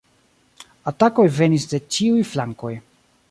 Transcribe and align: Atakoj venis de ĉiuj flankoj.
Atakoj 0.91 1.27
venis 1.37 1.69
de 1.75 1.83
ĉiuj 1.97 2.25
flankoj. 2.33 2.73